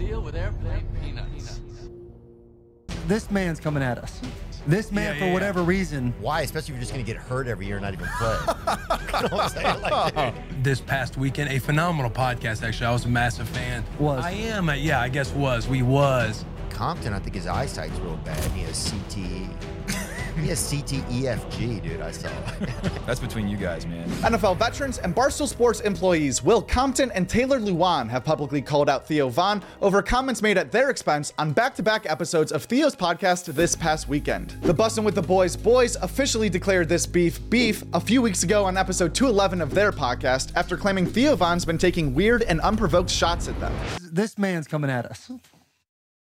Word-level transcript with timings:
deal 0.00 0.22
with 0.22 0.34
airplane 0.34 0.88
peanuts. 1.02 1.60
This 3.06 3.30
man's 3.30 3.60
coming 3.60 3.82
at 3.82 3.98
us. 3.98 4.18
This 4.66 4.90
man, 4.92 5.14
Yeah, 5.14 5.18
for 5.20 5.26
yeah, 5.26 5.32
whatever 5.32 5.62
reason, 5.62 6.14
Why? 6.20 6.40
Especially 6.42 6.74
if 6.74 6.76
you're 6.76 6.80
just 6.80 6.92
going 6.92 7.04
to 7.04 7.12
get 7.12 7.20
hurt 7.20 7.46
every 7.46 7.66
year 7.66 7.76
and 7.76 7.84
not 7.84 7.92
even 7.92 8.06
play. 8.18 8.36
you 9.22 9.28
know 9.28 9.36
what 9.36 9.56
I'm? 9.66 10.14
Like, 10.14 10.34
This 10.62 10.80
past 10.80 11.16
weekend, 11.18 11.50
a 11.50 11.58
phenomenal 11.58 12.10
podcast. 12.10 12.62
Actually, 12.66 12.86
I 12.86 12.92
was 12.92 13.04
a 13.04 13.08
massive 13.08 13.48
fan. 13.48 13.84
Was. 13.98 14.24
I 14.24 14.30
am. 14.30 14.68
uh, 14.70 14.74
Yeah, 14.74 15.00
I 15.00 15.08
guess 15.08 15.32
was. 15.32 15.68
We 15.68 15.82
was. 15.82 16.44
Compton, 16.70 17.12
I 17.12 17.18
think 17.18 17.34
his 17.34 17.46
eyesight's 17.46 17.98
real 18.00 18.16
bad. 18.18 18.42
He 18.52 18.62
has 18.62 18.90
CTE. 18.90 19.50
He 20.40 20.48
has 20.48 20.72
CTEFG, 20.72 21.82
dude. 21.82 22.00
I 22.00 22.10
saw. 22.10 22.30
That's 23.06 23.20
between 23.20 23.46
you 23.46 23.58
guys, 23.58 23.86
man. 23.86 24.08
NFL 24.08 24.56
veterans 24.56 24.96
and 24.98 25.14
Barstool 25.14 25.46
Sports 25.46 25.80
employees 25.80 26.42
Will 26.42 26.62
Compton 26.62 27.10
and 27.12 27.28
Taylor 27.28 27.60
Lewan 27.60 28.08
have 28.08 28.24
publicly 28.24 28.62
called 28.62 28.88
out 28.88 29.06
Theo 29.06 29.28
Von 29.28 29.62
over 29.82 30.00
comments 30.02 30.40
made 30.40 30.56
at 30.56 30.72
their 30.72 30.88
expense 30.88 31.32
on 31.38 31.52
back 31.52 31.74
to 31.74 31.82
back 31.82 32.08
episodes 32.10 32.52
of 32.52 32.64
Theo's 32.64 32.96
podcast 32.96 33.52
this 33.52 33.76
past 33.76 34.08
weekend. 34.08 34.56
The 34.62 34.74
Bussin' 34.74 35.04
with 35.04 35.14
the 35.14 35.22
Boys 35.22 35.56
Boys 35.56 35.96
officially 35.96 36.48
declared 36.48 36.88
this 36.88 37.06
beef 37.06 37.38
beef 37.50 37.82
a 37.92 38.00
few 38.00 38.22
weeks 38.22 38.42
ago 38.42 38.64
on 38.64 38.76
episode 38.78 39.14
211 39.14 39.60
of 39.60 39.74
their 39.74 39.92
podcast 39.92 40.52
after 40.56 40.76
claiming 40.76 41.04
Theo 41.04 41.36
Von's 41.36 41.66
been 41.66 41.78
taking 41.78 42.14
weird 42.14 42.42
and 42.44 42.60
unprovoked 42.62 43.10
shots 43.10 43.46
at 43.46 43.58
them. 43.60 43.72
this 44.00 44.38
man's 44.38 44.66
coming 44.66 44.90
at 44.90 45.04
us. 45.04 45.30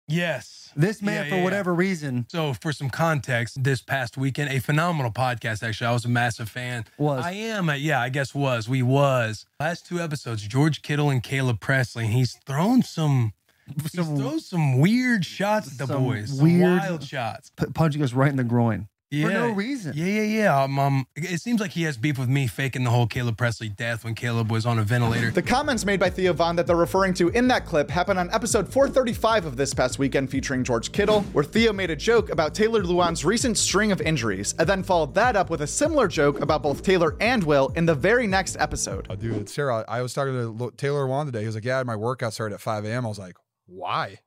Yes. 0.07 0.71
This 0.75 1.01
man, 1.01 1.25
Yeah, 1.25 1.29
for 1.29 1.35
yeah, 1.37 1.43
whatever 1.43 1.71
yeah. 1.71 1.77
reason, 1.77 2.25
So, 2.29 2.53
for 2.53 2.73
some 2.73 2.89
context, 2.89 3.63
this 3.63 3.81
past 3.81 4.17
weekend, 4.17 4.51
a 4.51 4.59
phenomenal 4.59 5.11
podcast. 5.11 5.63
Actually, 5.67 5.87
I 5.87 5.91
was 5.93 6.05
a 6.05 6.09
massive 6.09 6.49
fan. 6.49 6.85
Was. 6.97 7.23
I 7.23 7.31
am. 7.31 7.69
uh, 7.69 7.73
Yeah, 7.73 8.01
I 8.01 8.09
guess 8.09 8.33
was. 8.35 8.67
We 8.67 8.81
was. 8.81 9.45
Last 9.59 9.85
two 9.87 9.99
episodes, 10.01 10.41
George 10.47 10.81
Kittle 10.81 11.09
and 11.09 11.21
Caleb 11.23 11.59
Pressley. 11.59 12.07
He's 12.07 12.33
thrown 12.45 12.81
some. 12.83 13.33
He's 13.81 13.93
Some- 13.93 14.17
thrown 14.17 14.39
some 14.41 14.79
weird 14.79 15.25
shots 15.25 15.79
at 15.79 15.87
the 15.87 15.97
boys. 15.97 16.33
Weird- 16.33 16.81
wild 16.81 17.03
shots. 17.03 17.49
p- 17.55 17.67
punching 17.73 18.01
us 18.03 18.11
right 18.11 18.29
in 18.29 18.35
the 18.35 18.43
groin 18.43 18.89
Yeah. 19.13 19.27
for 19.27 19.33
no 19.33 19.51
reason. 19.51 19.93
Yeah, 19.95 20.05
yeah, 20.07 20.21
yeah. 20.23 20.63
Um, 20.63 20.79
um, 20.79 21.07
it 21.15 21.39
seems 21.39 21.61
like 21.61 21.69
he 21.69 21.83
has 21.83 21.97
beef 21.97 22.17
with 22.17 22.29
me 22.29 22.47
faking 22.47 22.83
the 22.83 22.89
whole 22.89 23.05
Caleb 23.05 23.37
Pressley 23.37 23.69
death 23.69 24.03
when 24.03 24.15
Caleb 24.15 24.51
was 24.51 24.65
on 24.65 24.79
a 24.79 24.83
ventilator. 24.83 25.29
The 25.29 25.43
comments 25.43 25.85
made 25.85 25.99
by 25.99 26.09
Theo 26.09 26.33
Von 26.33 26.55
that 26.55 26.65
they're 26.65 26.75
referring 26.75 27.13
to 27.15 27.29
in 27.29 27.47
that 27.49 27.63
clip 27.63 27.91
happened 27.91 28.17
on 28.17 28.31
episode 28.31 28.67
435 28.67 29.45
of 29.45 29.55
this 29.55 29.71
past 29.71 29.99
weekend 29.99 30.31
featuring 30.31 30.63
George 30.63 30.91
Kittle, 30.91 31.21
where 31.33 31.43
Theo 31.43 31.71
made 31.71 31.91
a 31.91 31.95
joke 31.95 32.31
about 32.31 32.55
Taylor 32.55 32.81
Lewan's 32.81 33.23
recent 33.23 33.55
string 33.55 33.91
of 33.91 34.01
injuries, 34.01 34.55
and 34.57 34.67
then 34.67 34.81
followed 34.81 35.13
that 35.13 35.35
up 35.35 35.51
with 35.51 35.61
a 35.61 35.67
similar 35.67 36.07
joke 36.07 36.41
about 36.41 36.63
both 36.63 36.81
Taylor 36.81 37.15
and 37.19 37.43
Will 37.43 37.71
in 37.75 37.85
the 37.85 37.95
very 37.95 38.25
next 38.25 38.57
episode. 38.59 39.05
Oh, 39.11 39.15
dude, 39.15 39.47
Sarah, 39.47 39.85
I 39.87 40.01
was 40.01 40.15
talking 40.15 40.33
to 40.33 40.71
Taylor 40.75 41.05
Wan 41.05 41.27
today. 41.27 41.41
He 41.41 41.45
was 41.45 41.53
like, 41.53 41.65
"Yeah, 41.65 41.83
my 41.83 41.95
workout 41.95 42.33
started 42.33 42.55
at 42.55 42.61
5 42.61 42.85
a.m." 42.85 43.05
I 43.05 43.09
was 43.09 43.19
like, 43.19 43.35
"Why?" 43.67 44.17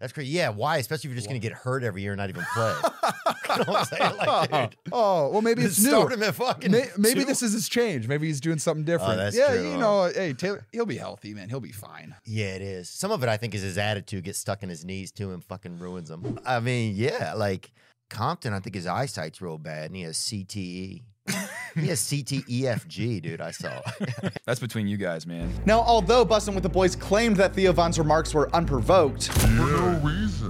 That's 0.00 0.12
crazy. 0.12 0.32
Yeah, 0.32 0.50
why? 0.50 0.76
Especially 0.78 1.08
if 1.08 1.12
you're 1.12 1.16
just 1.16 1.28
going 1.28 1.40
to 1.40 1.48
get 1.48 1.56
hurt 1.56 1.82
every 1.82 2.02
year 2.02 2.12
and 2.12 2.18
not 2.18 2.28
even 2.28 2.44
play. 2.52 2.74
you 3.48 3.56
know 3.56 3.72
what 3.72 3.92
I'm 3.92 3.98
saying? 3.98 4.16
Like, 4.16 4.50
dude. 4.70 4.76
Oh, 4.92 5.28
well, 5.30 5.42
maybe 5.42 5.62
it's 5.62 5.82
new. 5.82 6.06
Him 6.06 6.22
at 6.22 6.34
fucking 6.34 6.70
May- 6.70 6.88
maybe 6.96 7.20
two. 7.20 7.26
this 7.26 7.42
is 7.42 7.52
his 7.52 7.68
change. 7.68 8.06
Maybe 8.08 8.26
he's 8.26 8.40
doing 8.40 8.58
something 8.58 8.84
different. 8.84 9.16
that's 9.16 9.36
yeah, 9.36 9.48
true. 9.54 9.70
you 9.70 9.76
know, 9.76 10.10
hey, 10.14 10.32
Taylor, 10.32 10.66
he'll 10.72 10.86
be 10.86 10.96
healthy, 10.96 11.34
man. 11.34 11.48
He'll 11.48 11.60
be 11.60 11.72
fine. 11.72 12.14
Yeah, 12.24 12.54
it 12.54 12.62
is. 12.62 12.88
Some 12.88 13.10
of 13.10 13.22
it, 13.22 13.28
I 13.28 13.36
think, 13.36 13.54
is 13.54 13.62
his 13.62 13.78
attitude 13.78 14.24
gets 14.24 14.38
stuck 14.38 14.62
in 14.62 14.68
his 14.68 14.84
knees 14.84 15.10
too 15.12 15.32
and 15.32 15.42
fucking 15.42 15.78
ruins 15.78 16.10
him. 16.10 16.38
I 16.46 16.60
mean, 16.60 16.94
yeah, 16.96 17.34
like 17.34 17.72
Compton, 18.10 18.52
I 18.52 18.60
think 18.60 18.74
his 18.76 18.86
eyesight's 18.86 19.40
real 19.40 19.58
bad 19.58 19.86
and 19.86 19.96
he 19.96 20.02
has 20.02 20.16
CTE. 20.18 21.02
he 21.74 21.86
has 21.88 22.00
CTEFG, 22.02 23.22
dude. 23.22 23.40
I 23.40 23.50
saw. 23.50 23.80
That's 24.44 24.60
between 24.60 24.86
you 24.86 24.98
guys, 24.98 25.26
man. 25.26 25.50
Now, 25.64 25.80
although 25.80 26.24
Bussin' 26.24 26.52
with 26.54 26.62
the 26.62 26.68
Boys 26.68 26.94
claimed 26.94 27.36
that 27.38 27.54
Theo 27.54 27.72
Von's 27.72 27.98
remarks 27.98 28.34
were 28.34 28.54
unprovoked, 28.54 29.30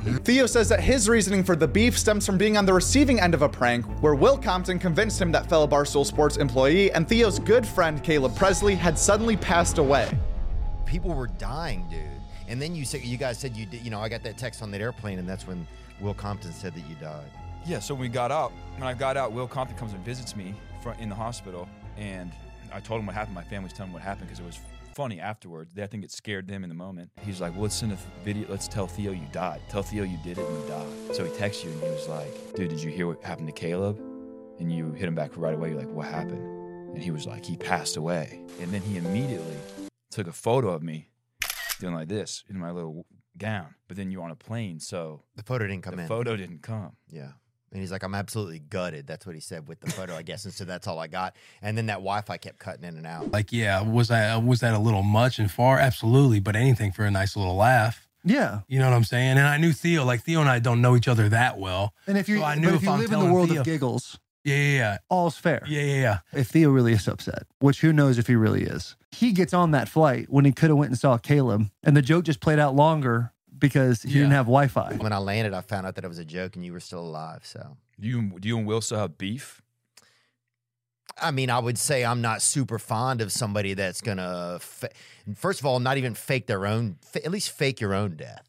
Theo 0.04 0.44
says 0.44 0.68
that 0.68 0.80
his 0.80 1.08
reasoning 1.08 1.42
for 1.42 1.56
the 1.56 1.66
beef 1.66 1.98
stems 1.98 2.26
from 2.26 2.36
being 2.36 2.58
on 2.58 2.66
the 2.66 2.72
receiving 2.74 3.20
end 3.20 3.32
of 3.32 3.40
a 3.40 3.48
prank 3.48 3.86
where 4.02 4.14
Will 4.14 4.36
Compton 4.36 4.78
convinced 4.78 5.20
him 5.20 5.32
that 5.32 5.48
fellow 5.48 5.66
Barstool 5.66 6.04
Sports 6.04 6.36
employee 6.36 6.92
and 6.92 7.08
Theo's 7.08 7.38
good 7.38 7.66
friend 7.66 8.02
Caleb 8.04 8.36
Pressley 8.36 8.74
had 8.74 8.98
suddenly 8.98 9.34
passed 9.36 9.78
away. 9.78 10.10
People 10.84 11.14
were 11.14 11.28
dying, 11.28 11.86
dude. 11.88 12.02
And 12.48 12.60
then 12.60 12.74
you 12.74 12.84
said 12.84 13.00
you 13.00 13.16
guys 13.16 13.38
said 13.38 13.56
you 13.56 13.64
did. 13.64 13.82
You 13.82 13.90
know, 13.90 14.00
I 14.00 14.10
got 14.10 14.22
that 14.24 14.36
text 14.36 14.62
on 14.62 14.70
that 14.72 14.82
airplane, 14.82 15.18
and 15.18 15.26
that's 15.26 15.46
when 15.46 15.66
Will 16.00 16.12
Compton 16.12 16.52
said 16.52 16.74
that 16.74 16.86
you 16.86 16.94
died. 16.96 17.30
Yeah, 17.64 17.78
so 17.78 17.94
when 17.94 18.02
we 18.02 18.08
got 18.08 18.30
out, 18.30 18.52
when 18.76 18.86
I 18.86 18.92
got 18.92 19.16
out, 19.16 19.32
Will 19.32 19.48
Compton 19.48 19.78
comes 19.78 19.94
and 19.94 20.04
visits 20.04 20.36
me 20.36 20.54
in 20.98 21.08
the 21.08 21.14
hospital, 21.14 21.66
and 21.96 22.30
I 22.70 22.80
told 22.80 23.00
him 23.00 23.06
what 23.06 23.14
happened. 23.14 23.34
My 23.34 23.42
family's 23.42 23.72
telling 23.72 23.88
him 23.88 23.94
what 23.94 24.02
happened 24.02 24.26
because 24.28 24.40
it 24.40 24.44
was 24.44 24.58
funny 24.94 25.20
afterwards. 25.20 25.72
I 25.78 25.86
think 25.86 26.04
it 26.04 26.10
scared 26.10 26.46
them 26.48 26.62
in 26.62 26.68
the 26.68 26.74
moment. 26.74 27.10
He's 27.24 27.40
like, 27.40 27.52
"Well, 27.52 27.62
let's 27.62 27.74
send 27.74 27.92
a 27.92 27.98
video. 28.24 28.46
Let's 28.48 28.68
tell 28.68 28.86
Theo 28.86 29.12
you 29.12 29.26
died. 29.32 29.60
Tell 29.68 29.82
Theo 29.82 30.04
you 30.04 30.18
did 30.24 30.38
it 30.38 30.46
and 30.46 30.62
you 30.62 30.68
died." 30.68 31.14
So 31.16 31.24
he 31.24 31.32
texts 31.36 31.64
you 31.64 31.70
and 31.70 31.80
he 31.82 31.88
was 31.90 32.08
like, 32.08 32.54
"Dude, 32.54 32.70
did 32.70 32.80
you 32.82 32.90
hear 32.90 33.06
what 33.06 33.22
happened 33.22 33.48
to 33.48 33.52
Caleb?" 33.52 33.98
And 34.60 34.72
you 34.72 34.92
hit 34.92 35.08
him 35.08 35.14
back 35.14 35.36
right 35.36 35.54
away. 35.54 35.70
You're 35.70 35.78
like, 35.78 35.90
"What 35.90 36.06
happened?" 36.06 36.94
And 36.94 37.02
he 37.02 37.10
was 37.10 37.26
like, 37.26 37.44
"He 37.44 37.56
passed 37.56 37.96
away." 37.96 38.44
And 38.60 38.70
then 38.72 38.82
he 38.82 38.96
immediately 38.96 39.56
took 40.10 40.26
a 40.28 40.32
photo 40.32 40.68
of 40.70 40.82
me 40.82 41.10
doing 41.80 41.94
like 41.94 42.08
this 42.08 42.44
in 42.48 42.58
my 42.58 42.70
little 42.70 43.04
gown. 43.36 43.74
But 43.88 43.96
then 43.96 44.12
you're 44.12 44.22
on 44.22 44.30
a 44.30 44.36
plane, 44.36 44.78
so 44.78 45.24
The 45.34 45.42
photo 45.42 45.66
didn't 45.66 45.82
come 45.82 45.96
the 45.96 46.02
in. 46.02 46.08
photo 46.08 46.36
didn't 46.36 46.62
come. 46.62 46.96
Yeah. 47.08 47.32
And 47.74 47.82
he's 47.82 47.92
like, 47.92 48.02
I'm 48.04 48.14
absolutely 48.14 48.60
gutted. 48.60 49.06
That's 49.06 49.26
what 49.26 49.34
he 49.34 49.40
said 49.40 49.68
with 49.68 49.80
the 49.80 49.90
photo, 49.90 50.14
I 50.16 50.22
guess. 50.22 50.44
And 50.44 50.54
so 50.54 50.64
that's 50.64 50.86
all 50.86 50.98
I 50.98 51.08
got. 51.08 51.34
And 51.60 51.76
then 51.76 51.86
that 51.86 51.94
Wi 51.96 52.22
Fi 52.22 52.36
kept 52.38 52.58
cutting 52.58 52.84
in 52.84 52.96
and 52.96 53.06
out. 53.06 53.32
like, 53.32 53.52
yeah, 53.52 53.82
was 53.82 54.08
that 54.08 54.36
uh, 54.36 54.40
was 54.40 54.60
that 54.60 54.72
a 54.74 54.78
little 54.78 55.02
much 55.02 55.38
and 55.38 55.50
far? 55.50 55.78
Absolutely, 55.78 56.40
but 56.40 56.54
anything 56.56 56.92
for 56.92 57.04
a 57.04 57.10
nice 57.10 57.36
little 57.36 57.56
laugh. 57.56 58.08
Yeah. 58.24 58.60
You 58.68 58.78
know 58.78 58.88
what 58.88 58.96
I'm 58.96 59.04
saying? 59.04 59.30
And 59.36 59.40
I 59.40 59.58
knew 59.58 59.72
Theo. 59.72 60.04
Like 60.04 60.22
Theo 60.22 60.40
and 60.40 60.48
I 60.48 60.58
don't 60.58 60.80
know 60.80 60.96
each 60.96 61.08
other 61.08 61.28
that 61.28 61.58
well. 61.58 61.92
And 62.06 62.16
if 62.16 62.26
you, 62.28 62.38
So 62.38 62.44
I 62.44 62.54
knew 62.54 62.68
but 62.68 62.74
if 62.76 62.80
if 62.80 62.82
you 62.84 62.90
I'm 62.90 63.00
live 63.00 63.12
in 63.12 63.18
the 63.18 63.30
world 63.32 63.50
Theo- 63.50 63.60
of 63.60 63.66
giggles, 63.66 64.18
Yeah, 64.44 64.54
yeah, 64.56 64.72
yeah, 64.78 64.98
all's 65.10 65.36
fair. 65.36 65.62
yeah, 65.66 65.80
yeah, 65.82 65.94
yeah, 65.94 66.00
yeah. 66.32 66.40
If 66.40 66.48
Theo 66.48 66.70
really 66.70 66.92
is 66.92 67.06
upset, 67.08 67.42
which 67.58 67.80
who 67.82 67.92
knows 67.92 68.16
if 68.18 68.26
he 68.28 68.34
really 68.36 68.62
is, 68.62 68.96
he 69.10 69.32
gets 69.32 69.52
on 69.52 69.72
that 69.72 69.88
flight 69.88 70.26
when 70.30 70.44
he 70.44 70.52
could 70.52 70.70
have 70.70 70.78
went 70.78 70.90
and 70.90 70.98
saw 70.98 71.18
Caleb, 71.18 71.68
and 71.82 71.96
the 71.96 72.02
joke 72.02 72.24
just 72.24 72.40
played 72.40 72.58
out 72.58 72.74
longer 72.76 73.32
because 73.58 74.02
he 74.02 74.12
didn't 74.12 74.30
have 74.32 74.46
Wi-Fi. 74.46 74.94
When 74.94 75.12
I 75.12 75.18
landed, 75.18 75.54
I 75.54 75.60
found 75.60 75.86
out 75.86 75.94
that 75.96 76.04
it 76.04 76.08
was 76.08 76.18
a 76.18 76.24
joke 76.24 76.56
and 76.56 76.64
you 76.64 76.72
were 76.72 76.80
still 76.80 77.00
alive. 77.00 77.40
So, 77.44 77.76
Do 78.00 78.08
you 78.08 78.22
do 78.40 78.48
you 78.48 78.58
and 78.58 78.66
Will 78.66 78.80
still 78.80 78.98
have 78.98 79.16
beef? 79.18 79.60
I 81.20 81.30
mean, 81.30 81.48
I 81.48 81.60
would 81.60 81.78
say 81.78 82.04
I'm 82.04 82.20
not 82.22 82.42
super 82.42 82.78
fond 82.78 83.20
of 83.20 83.30
somebody 83.30 83.74
that's 83.74 84.00
going 84.00 84.16
to, 84.16 84.58
fa- 84.60 84.90
first 85.36 85.60
of 85.60 85.66
all, 85.66 85.78
not 85.78 85.96
even 85.96 86.14
fake 86.14 86.48
their 86.48 86.66
own, 86.66 86.96
fa- 87.02 87.24
at 87.24 87.30
least 87.30 87.50
fake 87.50 87.80
your 87.80 87.94
own 87.94 88.16
death. 88.16 88.44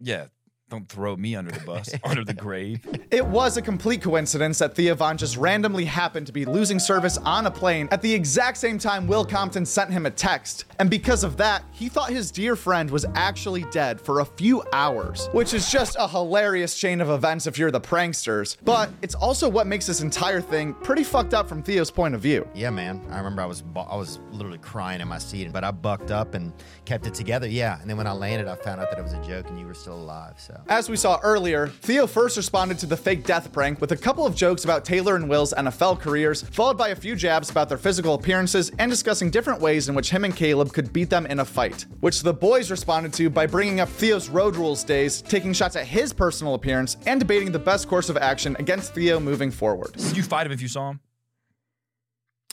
Yeah. 0.00 0.26
Don't 0.68 0.88
throw 0.88 1.14
me 1.14 1.36
under 1.36 1.52
the 1.52 1.60
bus, 1.60 1.94
under 2.04 2.24
the 2.24 2.34
grave. 2.34 2.80
It 3.12 3.24
was 3.24 3.56
a 3.56 3.62
complete 3.62 4.02
coincidence 4.02 4.58
that 4.58 4.74
Theo 4.74 4.96
Von 4.96 5.16
just 5.16 5.36
randomly 5.36 5.84
happened 5.84 6.26
to 6.26 6.32
be 6.32 6.44
losing 6.44 6.80
service 6.80 7.18
on 7.18 7.46
a 7.46 7.50
plane 7.52 7.86
at 7.92 8.02
the 8.02 8.12
exact 8.12 8.56
same 8.56 8.76
time 8.76 9.06
Will 9.06 9.24
Compton 9.24 9.64
sent 9.64 9.92
him 9.92 10.06
a 10.06 10.10
text. 10.10 10.64
And 10.80 10.90
because 10.90 11.22
of 11.22 11.36
that, 11.36 11.62
he 11.70 11.88
thought 11.88 12.10
his 12.10 12.32
dear 12.32 12.56
friend 12.56 12.90
was 12.90 13.06
actually 13.14 13.62
dead 13.70 14.00
for 14.00 14.18
a 14.18 14.24
few 14.24 14.64
hours, 14.72 15.28
which 15.30 15.54
is 15.54 15.70
just 15.70 15.94
a 16.00 16.08
hilarious 16.08 16.76
chain 16.76 17.00
of 17.00 17.10
events 17.10 17.46
if 17.46 17.58
you're 17.58 17.70
the 17.70 17.80
pranksters. 17.80 18.56
But 18.64 18.90
it's 19.02 19.14
also 19.14 19.48
what 19.48 19.68
makes 19.68 19.86
this 19.86 20.00
entire 20.00 20.40
thing 20.40 20.74
pretty 20.74 21.04
fucked 21.04 21.32
up 21.32 21.48
from 21.48 21.62
Theo's 21.62 21.92
point 21.92 22.16
of 22.16 22.20
view. 22.20 22.44
Yeah, 22.56 22.70
man. 22.70 23.06
I 23.12 23.18
remember 23.18 23.40
I 23.40 23.46
was 23.46 23.62
bu- 23.62 23.78
I 23.78 23.94
was 23.94 24.18
literally 24.32 24.58
crying 24.58 25.00
in 25.00 25.06
my 25.06 25.18
seat, 25.18 25.52
but 25.52 25.62
I 25.62 25.70
bucked 25.70 26.10
up 26.10 26.34
and 26.34 26.52
kept 26.86 27.06
it 27.06 27.14
together. 27.14 27.46
Yeah, 27.46 27.80
and 27.80 27.88
then 27.88 27.96
when 27.96 28.08
I 28.08 28.12
landed, 28.12 28.48
I 28.48 28.56
found 28.56 28.80
out 28.80 28.90
that 28.90 28.98
it 28.98 29.02
was 29.02 29.12
a 29.12 29.22
joke 29.24 29.48
and 29.48 29.60
you 29.60 29.66
were 29.66 29.74
still 29.74 29.94
alive. 29.94 30.34
So 30.38 30.55
As 30.68 30.88
we 30.88 30.96
saw 30.96 31.18
earlier, 31.22 31.68
Theo 31.68 32.06
first 32.06 32.36
responded 32.36 32.78
to 32.78 32.86
the 32.86 32.96
fake 32.96 33.24
death 33.24 33.52
prank 33.52 33.80
with 33.80 33.92
a 33.92 33.96
couple 33.96 34.26
of 34.26 34.34
jokes 34.34 34.64
about 34.64 34.84
Taylor 34.84 35.16
and 35.16 35.28
Will's 35.28 35.52
NFL 35.52 36.00
careers, 36.00 36.42
followed 36.42 36.76
by 36.76 36.88
a 36.88 36.96
few 36.96 37.16
jabs 37.16 37.50
about 37.50 37.68
their 37.68 37.78
physical 37.78 38.14
appearances 38.14 38.70
and 38.78 38.90
discussing 38.90 39.30
different 39.30 39.60
ways 39.60 39.88
in 39.88 39.94
which 39.94 40.10
him 40.10 40.24
and 40.24 40.34
Caleb 40.34 40.72
could 40.72 40.92
beat 40.92 41.10
them 41.10 41.26
in 41.26 41.40
a 41.40 41.44
fight. 41.44 41.86
Which 42.00 42.22
the 42.22 42.32
boys 42.32 42.70
responded 42.70 43.12
to 43.14 43.30
by 43.30 43.46
bringing 43.46 43.80
up 43.80 43.88
Theo's 43.88 44.28
road 44.28 44.56
rules 44.56 44.84
days, 44.84 45.22
taking 45.22 45.52
shots 45.52 45.76
at 45.76 45.86
his 45.86 46.12
personal 46.12 46.54
appearance, 46.54 46.96
and 47.06 47.20
debating 47.20 47.52
the 47.52 47.58
best 47.58 47.88
course 47.88 48.08
of 48.08 48.16
action 48.16 48.56
against 48.58 48.94
Theo 48.94 49.20
moving 49.20 49.50
forward. 49.50 49.96
Would 49.96 50.16
you 50.16 50.22
fight 50.22 50.46
him 50.46 50.52
if 50.52 50.62
you 50.62 50.68
saw 50.68 50.90
him? 50.90 51.00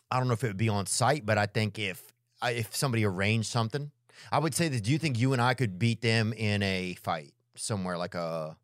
I 0.09 0.19
don't 0.19 0.27
know 0.27 0.33
if 0.33 0.43
it 0.43 0.47
would 0.47 0.57
be 0.57 0.69
on 0.69 0.85
site, 0.85 1.25
but 1.25 1.37
I 1.37 1.45
think 1.45 1.79
if 1.79 2.01
if 2.43 2.75
somebody 2.75 3.05
arranged 3.05 3.49
something, 3.49 3.91
I 4.31 4.39
would 4.39 4.53
say 4.53 4.67
that. 4.67 4.83
Do 4.83 4.91
you 4.91 4.97
think 4.97 5.17
you 5.17 5.33
and 5.33 5.41
I 5.41 5.53
could 5.53 5.79
beat 5.79 6.01
them 6.01 6.33
in 6.33 6.61
a 6.61 6.95
fight 6.95 7.33
somewhere 7.55 7.97
like 7.97 8.15
a? 8.15 8.57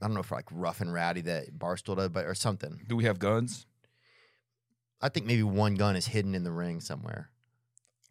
I 0.00 0.06
don't 0.06 0.14
know 0.14 0.20
if 0.20 0.30
like 0.30 0.46
rough 0.50 0.80
and 0.80 0.92
rowdy 0.92 1.22
that 1.22 1.58
Barstool 1.58 1.96
does, 1.96 2.10
but 2.10 2.26
or 2.26 2.34
something. 2.34 2.80
Do 2.86 2.96
we 2.96 3.04
have 3.04 3.18
guns? 3.18 3.66
I 5.00 5.08
think 5.08 5.26
maybe 5.26 5.42
one 5.42 5.74
gun 5.74 5.96
is 5.96 6.06
hidden 6.06 6.34
in 6.34 6.44
the 6.44 6.50
ring 6.52 6.80
somewhere. 6.80 7.30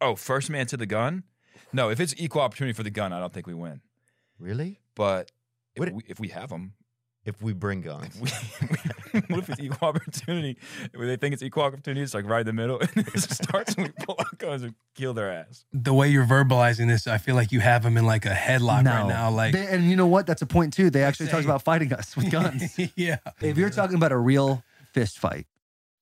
Oh, 0.00 0.14
first 0.16 0.50
man 0.50 0.66
to 0.66 0.76
the 0.76 0.86
gun? 0.86 1.24
No, 1.72 1.88
if 1.90 2.00
it's 2.00 2.14
equal 2.18 2.42
opportunity 2.42 2.72
for 2.74 2.82
the 2.82 2.90
gun, 2.90 3.12
I 3.12 3.20
don't 3.20 3.32
think 3.32 3.46
we 3.46 3.54
win. 3.54 3.80
Really? 4.38 4.80
But 4.94 5.30
if 5.74 5.80
What- 5.80 5.92
we, 5.92 6.02
if 6.06 6.20
we 6.20 6.28
have 6.28 6.50
them, 6.50 6.74
if 7.26 7.42
we 7.42 7.52
bring 7.52 7.82
guns. 7.82 8.18
we, 8.20 8.30
what 9.28 9.40
if 9.40 9.50
it's 9.50 9.60
equal 9.60 9.88
opportunity? 9.88 10.56
When 10.94 11.08
they 11.08 11.16
think 11.16 11.34
it's 11.34 11.42
equal 11.42 11.64
opportunity, 11.64 12.02
it's 12.02 12.14
like 12.14 12.24
right 12.24 12.40
in 12.40 12.46
the 12.46 12.52
middle, 12.52 12.78
and 12.94 13.06
it 13.08 13.18
starts 13.20 13.74
and 13.74 13.86
we 13.88 13.92
pull 14.04 14.16
out 14.18 14.38
guns 14.38 14.62
and 14.62 14.74
kill 14.94 15.12
their 15.12 15.30
ass. 15.30 15.64
The 15.72 15.92
way 15.92 16.08
you're 16.08 16.24
verbalizing 16.24 16.86
this, 16.88 17.06
I 17.06 17.18
feel 17.18 17.34
like 17.34 17.52
you 17.52 17.60
have 17.60 17.82
them 17.82 17.96
in 17.96 18.06
like 18.06 18.24
a 18.24 18.30
headlock 18.30 18.84
no. 18.84 18.90
right 18.92 19.08
now. 19.08 19.30
Like, 19.30 19.52
They- 19.52 19.66
and 19.66 19.90
you 19.90 19.96
know 19.96 20.06
what? 20.06 20.26
That's 20.26 20.42
a 20.42 20.46
point 20.46 20.72
too. 20.72 20.88
They 20.88 21.02
actually 21.02 21.28
talk 21.28 21.44
about 21.44 21.62
fighting 21.62 21.92
us 21.92 22.16
with 22.16 22.30
guns. 22.30 22.78
yeah. 22.96 23.18
if 23.40 23.58
you're 23.58 23.70
talking 23.70 23.96
about 23.96 24.12
a 24.12 24.18
real 24.18 24.62
fist 24.94 25.18
fight, 25.18 25.46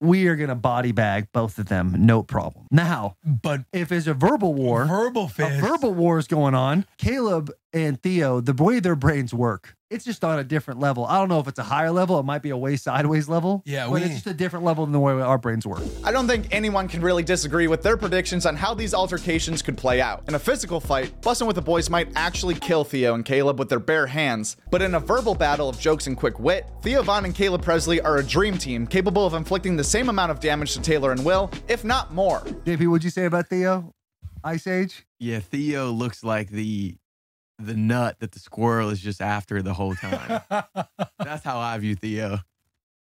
we 0.01 0.27
are 0.27 0.35
gonna 0.35 0.55
body 0.55 0.91
bag 0.91 1.29
both 1.31 1.57
of 1.57 1.67
them, 1.67 1.95
no 1.97 2.21
problem. 2.21 2.67
Now, 2.69 3.15
But 3.23 3.61
if 3.71 3.91
it's 3.91 4.07
a 4.07 4.13
verbal 4.13 4.53
war, 4.53 4.85
verbal 4.85 5.27
fist. 5.29 5.57
a 5.57 5.61
verbal 5.61 5.93
war 5.93 6.19
is 6.19 6.27
going 6.27 6.53
on. 6.53 6.85
Caleb 6.97 7.49
and 7.75 8.01
Theo, 8.01 8.39
the 8.39 8.53
way 8.53 8.79
their 8.79 8.95
brains 8.95 9.33
work, 9.33 9.75
it's 9.91 10.05
just 10.05 10.23
on 10.23 10.39
a 10.39 10.43
different 10.45 10.79
level. 10.79 11.05
I 11.05 11.17
don't 11.19 11.27
know 11.27 11.39
if 11.41 11.47
it's 11.49 11.59
a 11.59 11.63
higher 11.63 11.91
level. 11.91 12.17
It 12.19 12.23
might 12.23 12.41
be 12.41 12.49
a 12.49 12.57
way 12.57 12.77
sideways 12.77 13.27
level. 13.29 13.61
Yeah, 13.65 13.85
but 13.85 13.91
we- 13.95 14.01
it's 14.03 14.13
just 14.15 14.27
a 14.27 14.33
different 14.33 14.63
level 14.65 14.85
than 14.85 14.93
the 14.93 14.99
way 14.99 15.11
our 15.13 15.37
brains 15.37 15.67
work. 15.67 15.81
I 16.03 16.11
don't 16.13 16.25
think 16.25 16.47
anyone 16.51 16.87
can 16.87 17.01
really 17.01 17.21
disagree 17.21 17.67
with 17.67 17.83
their 17.83 17.97
predictions 17.97 18.45
on 18.45 18.55
how 18.55 18.73
these 18.73 18.93
altercations 18.93 19.61
could 19.61 19.77
play 19.77 19.99
out. 20.01 20.23
In 20.29 20.35
a 20.35 20.39
physical 20.39 20.79
fight, 20.79 21.21
Bussin' 21.21 21.47
with 21.47 21.57
the 21.57 21.61
Boys 21.61 21.89
might 21.89 22.07
actually 22.15 22.55
kill 22.55 22.85
Theo 22.85 23.13
and 23.13 23.25
Caleb 23.25 23.59
with 23.59 23.67
their 23.67 23.79
bare 23.79 24.07
hands, 24.07 24.55
but 24.71 24.81
in 24.81 24.95
a 24.95 24.99
verbal 24.99 25.35
battle 25.35 25.67
of 25.67 25.77
jokes 25.77 26.07
and 26.07 26.15
quick 26.15 26.39
wit, 26.39 26.65
Theo 26.81 27.03
Von 27.03 27.25
and 27.25 27.35
Caleb 27.35 27.61
Pressley 27.61 27.99
are 27.99 28.17
a 28.17 28.23
dream 28.23 28.57
team 28.57 28.87
capable 28.87 29.25
of 29.27 29.33
inflicting 29.33 29.75
the 29.75 29.83
same 29.83 30.07
amount 30.07 30.31
of 30.31 30.39
damage 30.39 30.73
to 30.75 30.81
Taylor 30.81 31.11
and 31.11 31.23
Will, 31.25 31.51
if 31.67 31.83
not 31.83 32.13
more. 32.13 32.39
JP, 32.65 32.87
what'd 32.87 33.03
you 33.03 33.09
say 33.09 33.25
about 33.25 33.47
Theo? 33.49 33.91
Ice 34.45 34.65
Age? 34.67 35.05
Yeah, 35.19 35.39
Theo 35.39 35.91
looks 35.91 36.23
like 36.23 36.49
the 36.49 36.95
the 37.59 37.75
nut 37.75 38.17
that 38.19 38.31
the 38.31 38.39
squirrel 38.39 38.89
is 38.89 38.99
just 38.99 39.21
after 39.21 39.61
the 39.61 39.73
whole 39.73 39.95
time. 39.95 40.41
That's 41.19 41.43
how 41.43 41.59
I 41.59 41.77
view 41.77 41.95
Theo. 41.95 42.39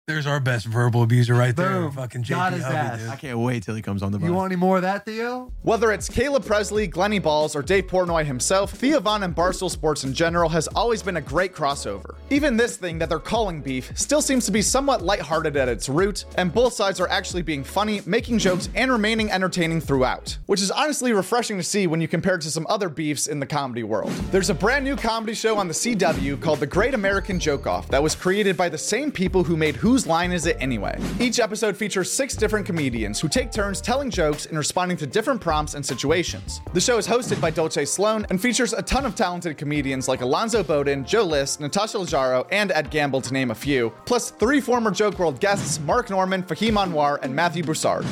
There's 0.07 0.27
our 0.27 0.39
best 0.39 0.67
verbal 0.67 1.01
abuser 1.01 1.33
right 1.33 1.55
there. 1.55 1.81
Boom. 1.81 1.91
Fucking 1.93 2.21
Got 2.21 2.53
JP 2.53 2.55
his 2.57 2.63
Hubby, 2.65 2.75
ass. 2.77 2.99
dude. 2.99 3.09
I 3.09 3.15
can't 3.15 3.39
wait 3.39 3.63
till 3.63 3.73
he 3.73 3.81
comes 3.81 4.03
on 4.03 4.11
the 4.11 4.19
bus. 4.19 4.27
You 4.27 4.35
want 4.35 4.51
any 4.51 4.59
more 4.59 4.75
of 4.75 4.83
that, 4.83 5.03
Theo? 5.03 5.51
Whether 5.63 5.91
it's 5.91 6.07
Caleb 6.07 6.45
Pressley, 6.45 6.85
Glenny 6.85 7.17
Balls, 7.17 7.55
or 7.55 7.63
Dave 7.63 7.87
Portnoy 7.87 8.23
himself, 8.23 8.71
Theo 8.73 8.99
Von 8.99 9.23
and 9.23 9.35
Barstool 9.35 9.71
Sports 9.71 10.03
in 10.03 10.13
general 10.13 10.47
has 10.49 10.67
always 10.67 11.01
been 11.01 11.17
a 11.17 11.21
great 11.21 11.55
crossover. 11.55 12.17
Even 12.29 12.55
this 12.55 12.77
thing 12.77 12.99
that 12.99 13.09
they're 13.09 13.17
calling 13.17 13.61
beef 13.61 13.91
still 13.97 14.21
seems 14.21 14.45
to 14.45 14.51
be 14.51 14.61
somewhat 14.61 15.01
lighthearted 15.01 15.57
at 15.57 15.67
its 15.67 15.89
root, 15.89 16.25
and 16.37 16.53
both 16.53 16.73
sides 16.73 16.99
are 16.99 17.09
actually 17.09 17.41
being 17.41 17.63
funny, 17.63 17.99
making 18.05 18.37
jokes, 18.37 18.69
and 18.75 18.91
remaining 18.91 19.31
entertaining 19.31 19.81
throughout. 19.81 20.37
Which 20.45 20.61
is 20.61 20.69
honestly 20.69 21.13
refreshing 21.13 21.57
to 21.57 21.63
see 21.63 21.87
when 21.87 21.99
you 21.99 22.07
compare 22.07 22.35
it 22.35 22.41
to 22.41 22.51
some 22.51 22.67
other 22.69 22.89
beefs 22.89 23.25
in 23.25 23.39
the 23.39 23.47
comedy 23.47 23.81
world. 23.81 24.11
There's 24.29 24.51
a 24.51 24.55
brand 24.55 24.85
new 24.85 24.97
comedy 24.97 25.33
show 25.33 25.57
on 25.57 25.67
the 25.67 25.73
CW 25.73 26.39
called 26.39 26.59
The 26.59 26.67
Great 26.67 26.93
American 26.93 27.39
Joke 27.39 27.65
Off 27.65 27.87
that 27.87 28.03
was 28.03 28.13
created 28.13 28.55
by 28.55 28.69
the 28.69 28.77
same 28.77 29.11
people 29.11 29.43
who 29.43 29.57
made 29.57 29.75
Whose 29.95 30.05
Line 30.05 30.33
Is 30.33 30.45
It 30.45 30.57
Anyway? 30.59 30.99
Each 31.21 31.39
episode 31.39 31.77
features 31.77 32.11
six 32.11 32.35
different 32.35 32.65
comedians 32.65 33.21
who 33.21 33.29
take 33.29 33.49
turns 33.49 33.79
telling 33.79 34.09
jokes 34.09 34.45
and 34.45 34.57
responding 34.57 34.97
to 34.97 35.07
different 35.07 35.39
prompts 35.39 35.73
and 35.73 35.85
situations. 35.85 36.59
The 36.73 36.81
show 36.81 36.97
is 36.97 37.07
hosted 37.07 37.39
by 37.39 37.49
Dolce 37.49 37.85
Sloan 37.85 38.25
and 38.29 38.41
features 38.41 38.73
a 38.73 38.81
ton 38.81 39.05
of 39.05 39.15
talented 39.15 39.57
comedians 39.57 40.09
like 40.09 40.19
Alonzo 40.19 40.63
Bowden, 40.63 41.05
Joe 41.05 41.23
List, 41.23 41.61
Natasha 41.61 41.95
Leggero, 41.95 42.45
and 42.51 42.73
Ed 42.73 42.91
Gamble, 42.91 43.21
to 43.21 43.31
name 43.31 43.51
a 43.51 43.55
few, 43.55 43.89
plus 44.03 44.31
three 44.31 44.59
former 44.59 44.91
Joke 44.91 45.17
World 45.17 45.39
guests 45.39 45.79
Mark 45.79 46.09
Normand, 46.09 46.45
Fahim 46.45 46.73
Anwar, 46.73 47.17
and 47.21 47.33
Matthew 47.33 47.63
Broussard. 47.63 48.05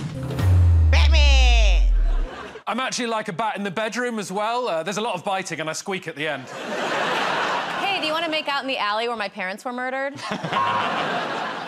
I'm 2.66 2.80
actually 2.80 3.08
like 3.08 3.28
a 3.28 3.34
bat 3.34 3.58
in 3.58 3.64
the 3.64 3.72
bedroom 3.72 4.20
as 4.20 4.32
well. 4.32 4.70
Uh, 4.70 4.84
there's 4.84 4.96
a 4.96 5.02
lot 5.02 5.16
of 5.16 5.26
biting 5.26 5.60
and 5.60 5.70
I 5.70 5.74
squeak 5.74 6.08
at 6.08 6.16
the 6.16 6.30
end. 6.30 6.48
Hey, 6.48 8.00
do 8.00 8.08
you 8.08 8.14
want 8.14 8.24
to 8.24 8.32
make 8.32 8.48
out 8.48 8.62
in 8.62 8.70
the 8.70 8.78
alley 8.78 9.10
where 9.10 9.18
my 9.18 9.28
parents 9.28 9.66
were 9.66 9.74
murdered? 9.74 10.14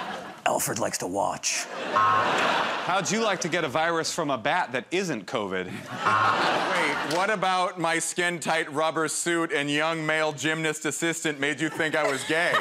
Alfred 0.46 0.80
likes 0.80 1.00
to 1.00 1.08
watch. 1.08 1.66
How'd 2.86 3.10
you 3.10 3.24
like 3.24 3.42
to 3.42 3.50
get 3.50 3.64
a 3.64 3.68
virus 3.68 4.14
from 4.14 4.30
a 4.30 4.38
bat 4.38 4.72
that 4.74 4.86
isn't 4.92 5.26
COVID? 5.26 5.66
Wait, 5.66 7.18
what 7.18 7.32
about 7.32 7.80
my 7.80 7.98
skin 7.98 8.40
tight 8.40 8.72
rubber 8.72 9.08
suit 9.08 9.52
and 9.52 9.72
young 9.72 10.06
male 10.06 10.32
gymnast 10.32 10.86
assistant 10.86 11.40
made 11.40 11.60
you 11.60 11.70
think 11.70 11.96
I 11.96 12.10
was 12.10 12.24
gay? 12.26 12.54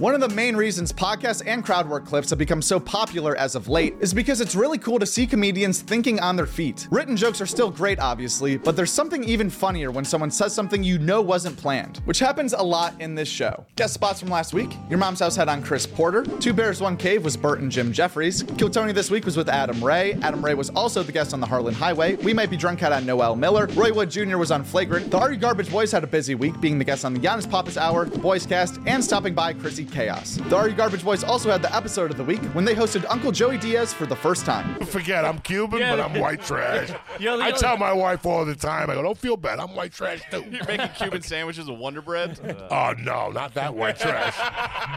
One 0.00 0.14
of 0.14 0.22
the 0.22 0.34
main 0.34 0.56
reasons 0.56 0.94
podcasts 0.94 1.42
and 1.44 1.62
crowd 1.62 1.86
work 1.86 2.06
clips 2.06 2.30
have 2.30 2.38
become 2.38 2.62
so 2.62 2.80
popular 2.80 3.36
as 3.36 3.54
of 3.54 3.68
late 3.68 3.94
is 4.00 4.14
because 4.14 4.40
it's 4.40 4.54
really 4.54 4.78
cool 4.78 4.98
to 4.98 5.04
see 5.04 5.26
comedians 5.26 5.82
thinking 5.82 6.18
on 6.20 6.36
their 6.36 6.46
feet. 6.46 6.88
Written 6.90 7.18
jokes 7.18 7.38
are 7.42 7.46
still 7.46 7.70
great, 7.70 7.98
obviously, 7.98 8.56
but 8.56 8.76
there's 8.76 8.90
something 8.90 9.22
even 9.24 9.50
funnier 9.50 9.90
when 9.90 10.06
someone 10.06 10.30
says 10.30 10.54
something 10.54 10.82
you 10.82 10.98
know 10.98 11.20
wasn't 11.20 11.58
planned, 11.58 11.98
which 12.06 12.18
happens 12.18 12.54
a 12.54 12.62
lot 12.62 12.98
in 12.98 13.14
this 13.14 13.28
show. 13.28 13.66
Guest 13.76 13.92
spots 13.92 14.20
from 14.20 14.30
last 14.30 14.54
week 14.54 14.74
Your 14.88 14.98
Mom's 14.98 15.20
House 15.20 15.36
had 15.36 15.50
on 15.50 15.62
Chris 15.62 15.86
Porter, 15.86 16.22
Two 16.38 16.54
Bears, 16.54 16.80
One 16.80 16.96
Cave 16.96 17.22
was 17.22 17.36
Bert 17.36 17.60
and 17.60 17.70
Jim 17.70 17.92
Jefferies, 17.92 18.42
Kill 18.56 18.70
Tony 18.70 18.94
this 18.94 19.10
week 19.10 19.26
was 19.26 19.36
with 19.36 19.50
Adam 19.50 19.84
Ray. 19.84 20.14
Adam 20.22 20.42
Ray 20.42 20.54
was 20.54 20.70
also 20.70 21.02
the 21.02 21.12
guest 21.12 21.34
on 21.34 21.40
the 21.40 21.46
Harland 21.46 21.76
Highway. 21.76 22.14
We 22.14 22.32
Might 22.32 22.48
Be 22.48 22.56
Drunk 22.56 22.80
had 22.80 22.92
on 22.92 23.04
Noel 23.04 23.36
Miller. 23.36 23.66
Roy 23.74 23.92
Wood 23.92 24.10
Jr. 24.10 24.38
was 24.38 24.50
on 24.50 24.64
Flagrant. 24.64 25.10
The 25.10 25.18
Are 25.18 25.30
You 25.30 25.38
Garbage 25.38 25.70
Boys 25.70 25.92
had 25.92 26.04
a 26.04 26.06
busy 26.06 26.34
week, 26.34 26.58
being 26.58 26.78
the 26.78 26.86
guest 26.86 27.04
on 27.04 27.12
the 27.12 27.20
Yannis 27.20 27.50
Pappas 27.50 27.76
Hour, 27.76 28.06
the 28.06 28.18
Boys 28.18 28.46
Cast, 28.46 28.80
and 28.86 29.04
stopping 29.04 29.34
by 29.34 29.52
Chrissy 29.52 29.89
Chaos. 29.90 30.38
The 30.48 30.56
Are 30.56 30.68
You 30.68 30.74
Garbage 30.74 31.04
Boys 31.04 31.22
also 31.24 31.50
had 31.50 31.62
the 31.62 31.74
episode 31.74 32.10
of 32.10 32.16
the 32.16 32.24
week 32.24 32.40
when 32.54 32.64
they 32.64 32.74
hosted 32.74 33.04
Uncle 33.08 33.32
Joey 33.32 33.58
Diaz 33.58 33.92
for 33.92 34.06
the 34.06 34.16
first 34.16 34.46
time. 34.46 34.78
Forget 34.86 35.24
I'm 35.24 35.38
Cuban, 35.40 35.80
Yeah, 35.80 35.96
but 35.96 36.00
I'm 36.04 36.18
white 36.20 36.42
trash. 36.42 36.90
You're 37.18 37.32
I 37.40 37.48
only- 37.48 37.58
tell 37.58 37.76
my 37.76 37.92
wife 37.92 38.24
all 38.26 38.44
the 38.44 38.54
time, 38.54 38.88
I 38.90 38.94
go, 38.94 39.02
don't 39.02 39.18
feel 39.18 39.36
bad. 39.36 39.58
I'm 39.60 39.74
white 39.74 39.92
trash 39.92 40.20
too. 40.30 40.44
You're 40.50 40.64
making 40.66 40.88
Cuban 40.96 41.22
sandwiches 41.22 41.68
with 41.68 41.78
Wonder 41.78 42.02
Bread? 42.02 42.38
Oh 42.70 42.94
no, 42.98 43.30
not 43.30 43.54
that 43.54 43.74
white 43.74 43.98
trash. 43.98 44.36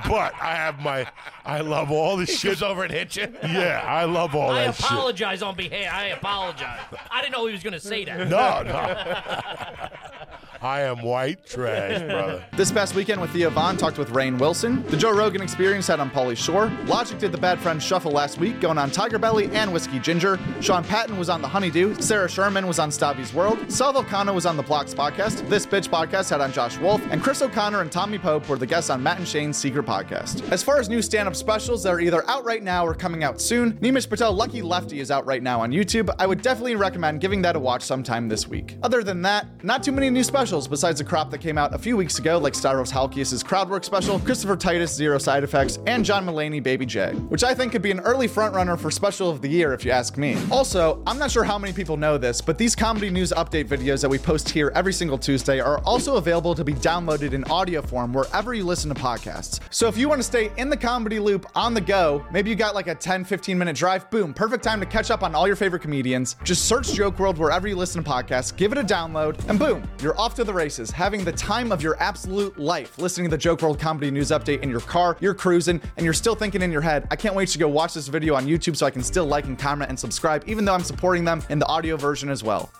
but 0.07 0.34
I 0.42 0.54
have 0.56 0.80
my, 0.81 1.06
I 1.46 1.62
love 1.62 1.92
all 1.92 2.18
the 2.18 2.25
shit. 2.25 2.62
over 2.62 2.84
and 2.84 2.92
hit 2.92 3.16
you. 3.16 3.28
Yeah, 3.44 3.84
I 3.86 4.06
love 4.06 4.36
all 4.36 4.51
I 4.51 4.66
that 4.66 4.75
shit. 4.75 4.86
I 4.92 4.96
apologize 4.96 5.42
on 5.42 5.56
behalf. 5.56 5.94
I 5.94 6.06
apologize. 6.07 6.80
I 7.10 7.22
didn't 7.22 7.34
know 7.34 7.46
he 7.48 7.54
was 7.54 7.63
going 7.63 7.74
to 7.74 7.80
say 7.80 8.06
that. 8.06 8.28
No, 8.30 8.62
no. 8.63 9.89
I 10.63 10.83
am 10.83 11.01
white 11.01 11.45
trash, 11.45 12.01
brother. 12.10 12.45
This 12.54 12.71
past 12.71 12.95
weekend 12.95 13.19
with 13.19 13.31
Theo 13.31 13.50
Von 13.50 13.75
talked 13.75 13.98
with 13.98 14.12
Rainn 14.12 14.39
Wilson. 14.39 14.81
The 14.83 14.95
Joe 14.95 15.12
Rogan 15.12 15.42
Experience 15.42 15.88
had 15.88 16.00
on 16.00 16.10
Pauly 16.10 16.38
Shore. 16.38 16.71
Logic 16.86 17.19
did 17.19 17.33
the 17.33 17.38
Bad 17.38 17.60
Friend 17.60 17.83
Shuffle 17.83 18.13
last 18.13 18.38
week, 18.39 18.62
going 18.62 18.77
on 18.77 18.89
Tiger 18.89 19.19
Belly 19.19 19.48
and 19.51 19.74
Whiskey 19.74 20.00
Ginger. 20.00 20.39
Sean 20.62 20.86
Patton 20.86 21.18
was 21.18 21.27
on 21.27 21.42
The 21.42 21.50
Honeydew. 21.50 21.95
Sarah 22.00 22.30
Sherman 22.30 22.65
was 22.65 22.80
on 22.80 22.92
Stavvy's 22.92 23.33
World. 23.33 23.69
Sal 23.69 23.94
Vulcano 23.94 24.33
was 24.33 24.45
on 24.45 24.56
The 24.56 24.63
Blocks 24.63 24.94
Podcast. 24.94 25.50
This 25.50 25.65
Bitch 25.65 25.89
Podcast 25.89 26.30
had 26.30 26.39
on 26.39 26.54
Josh 26.54 26.77
Wolf. 26.77 27.01
And 27.12 27.21
Chris 27.21 27.42
O'Connor 27.42 27.81
and 27.81 27.92
Tommy 27.92 28.18
Pope 28.18 28.48
were 28.48 28.57
the 28.57 28.65
guests 28.65 28.89
on 28.89 29.04
Matt 29.04 29.18
and 29.18 29.27
Shane's 29.27 29.57
Secret 29.57 29.86
Podcast. 29.86 30.50
As 30.50 30.63
far 30.63 30.80
as 30.80 30.88
new 30.88 31.01
stand-up 31.01 31.36
specials 31.36 31.83
that 31.83 31.89
are 31.89 32.00
either 32.00 32.24
out 32.30 32.45
right 32.45 32.63
now 32.63 32.86
or 32.88 32.94
coming 32.94 33.25
out 33.25 33.42
soon, 33.42 33.74
Nimesh 33.80 34.07
Patel 34.10 34.31
Lucky 34.31 34.62
Lefty 34.62 35.01
is 35.01 35.12
out 35.12 35.25
right 35.25 35.44
now 35.44 35.60
on 35.60 35.71
YouTube. 35.74 36.10
I 36.19 36.25
would 36.25 36.42
definitely 36.42 36.77
recommend 36.77 37.19
giving 37.19 37.42
that 37.42 37.57
a 37.57 37.60
watch 37.60 37.83
sometime 37.83 38.30
this 38.30 38.48
week. 38.48 38.77
Other 38.81 39.04
than 39.04 39.24
that, 39.24 39.45
not 39.62 39.83
too 39.83 39.92
many 39.92 40.10
new 40.10 40.24
specials 40.24 40.52
besides 40.53 41.01
a 41.01 41.03
crop 41.03 41.31
that 41.31 41.39
came 41.39 41.57
out 41.57 41.74
a 41.74 41.77
few 41.77 41.98
weeks 41.98 42.19
ago, 42.19 42.38
like 42.38 42.53
Stavros 42.53 42.91
Halkias' 42.91 43.43
Crowdwork 43.43 43.83
special, 43.83 44.19
Christopher 44.19 44.55
Titus 44.55 44.93
Zero 44.93 45.17
Side 45.17 45.43
Effects, 45.43 45.79
and 45.88 46.05
John 46.05 46.25
Mulaney 46.25 46.62
Baby 46.62 46.86
J, 46.86 47.13
which 47.29 47.43
I 47.43 47.55
think 47.55 47.72
could 47.72 47.81
be 47.81 47.89
an 47.89 48.00
early 48.01 48.27
frontrunner 48.27 48.79
for 48.79 48.91
special 48.91 49.29
of 49.31 49.41
the 49.41 49.48
year 49.48 49.74
if 49.74 49.83
you 49.83 49.89
ask 49.91 50.15
me. 50.15 50.38
Also, 50.51 51.01
I'm 51.07 51.17
not 51.17 51.31
sure 51.31 51.43
how 51.43 51.57
many 51.57 51.74
people 51.74 51.98
know 51.98 52.19
this, 52.19 52.39
but 52.39 52.60
these 52.60 52.75
comedy 52.75 53.10
news 53.10 53.33
update 53.36 53.65
videos 53.65 54.01
that 54.01 54.10
we 54.10 54.19
post 54.19 54.48
here 54.48 54.72
every 54.75 54.93
single 54.93 55.17
Tuesday 55.17 55.60
are 55.60 55.79
also 55.79 56.17
available 56.17 56.53
to 56.53 56.63
be 56.63 56.74
downloaded 56.74 57.33
in 57.33 57.43
audio 57.45 57.81
form 57.81 58.13
wherever 58.13 58.53
you 58.53 58.63
listen 58.63 58.93
to 58.93 59.01
podcasts. 59.01 59.60
So 59.72 59.88
if 59.88 59.98
you 59.98 60.07
want 60.07 60.19
to 60.19 60.24
stay 60.24 60.51
in 60.57 60.69
the 60.69 60.77
comedy 60.77 61.19
loop 61.19 61.48
on 61.55 61.74
the 61.74 61.81
go, 61.81 62.24
maybe 62.31 62.51
you 62.51 62.55
got 62.55 62.75
like 62.75 62.88
a 62.88 62.95
10, 62.95 63.24
15 63.24 63.57
minute 63.57 63.75
drive, 63.75 64.10
boom, 64.12 64.33
perfect 64.33 64.63
time 64.63 64.79
to 64.79 64.86
catch 64.86 65.10
up 65.10 65.24
on 65.24 65.33
all 65.33 65.48
your 65.48 65.55
favorite 65.55 65.81
comedians. 65.81 66.36
Just 66.43 66.65
search 66.65 66.93
Joke 66.93 67.17
World 67.17 67.38
wherever 67.38 67.67
you 67.67 67.75
listen 67.75 68.03
to 68.03 68.10
podcasts, 68.10 68.55
give 68.55 68.72
it 68.72 68.77
a 68.77 68.83
download, 68.83 69.38
and 69.50 69.57
boom, 69.57 69.83
you're 70.01 70.19
off 70.19 70.36
to 70.44 70.52
the 70.52 70.54
races, 70.54 70.92
having 70.92 71.24
the 71.24 71.32
time 71.32 71.72
of 71.72 71.82
your 71.82 71.96
absolute 72.02 72.60
life 72.60 72.98
listening 72.98 73.30
to 73.30 73.32
the 73.32 73.38
Joke 73.38 73.62
World 73.62 73.80
Comedy 73.80 74.12
News 74.12 74.30
Update 74.30 74.62
in 74.62 74.70
your 74.70 74.82
car, 74.82 75.16
you're 75.22 75.34
cruising, 75.34 75.82
and 75.96 76.04
you're 76.04 76.14
still 76.14 76.36
thinking 76.36 76.62
in 76.62 76.72
your 76.72 76.82
head, 76.82 77.08
I 77.12 77.16
can't 77.16 77.34
wait 77.34 77.50
to 77.50 77.60
go 77.60 77.68
watch 77.68 77.94
this 77.94 78.08
video 78.10 78.36
on 78.36 78.46
YouTube 78.46 78.76
so 78.76 78.86
I 78.86 78.92
can 78.92 79.04
still 79.04 79.26
like 79.26 79.46
and 79.46 79.58
comment 79.58 79.90
and 79.90 79.98
subscribe, 80.00 80.44
even 80.48 80.66
though 80.66 80.74
I'm 80.74 80.84
supporting 80.84 81.24
them 81.24 81.42
in 81.50 81.60
the 81.60 81.66
audio 81.68 81.96
version 81.96 82.30
as 82.30 82.44
well. 82.44 82.72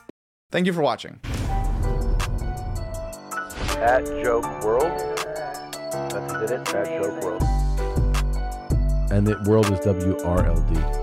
Thank 0.52 0.66
you 0.68 0.74
for 0.74 0.82
watching. 0.82 1.20
At 3.78 4.06
Joke 4.24 4.64
World. 4.64 4.92
That's 6.12 6.52
it, 6.52 6.52
at 6.52 7.02
Joke 7.02 7.24
World. 7.24 7.44
And 9.12 9.26
the 9.26 9.42
world 9.48 9.72
is 9.72 9.80
W 9.82 10.18
R 10.24 10.46
L 10.46 10.62
D. 10.70 11.03